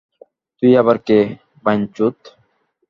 [0.63, 1.17] তুই আবার কে,
[1.65, 2.17] বাঞ্চোত?